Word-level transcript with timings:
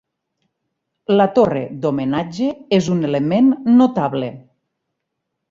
La 1.19 1.27
torre 1.35 1.61
d'homenatge 1.83 2.49
és 2.79 2.89
un 2.97 3.05
element 3.11 3.53
notable. 3.83 4.33